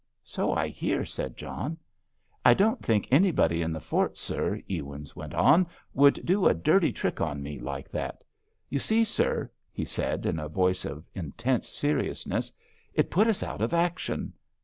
"So 0.23 0.51
I 0.51 0.69
hear," 0.69 1.05
said 1.05 1.37
John. 1.37 1.77
"I 2.43 2.55
don't 2.55 2.83
think 2.83 3.07
anybody 3.11 3.61
in 3.61 3.71
the 3.71 3.79
fort, 3.79 4.17
sir," 4.17 4.59
Ewins 4.67 5.15
went 5.15 5.35
on, 5.35 5.67
"would 5.93 6.25
do 6.25 6.47
a 6.47 6.55
dirty 6.55 6.91
trick 6.91 7.21
on 7.21 7.43
me 7.43 7.59
like 7.59 7.87
that. 7.91 8.23
You 8.67 8.79
see, 8.79 9.03
sir," 9.03 9.51
he 9.71 9.85
said, 9.85 10.25
in 10.25 10.39
a 10.39 10.49
voice 10.49 10.85
of 10.85 11.05
intense 11.13 11.69
seriousness, 11.69 12.51
"it 12.95 13.11
put 13.11 13.27
us 13.27 13.43
out 13.43 13.61
of 13.61 13.75
Action." 13.75 14.33